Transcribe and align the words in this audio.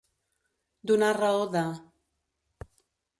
Donar 0.91 1.11
raó 1.19 1.45
de. 1.57 1.63